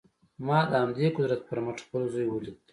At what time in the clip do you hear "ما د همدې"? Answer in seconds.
0.45-1.07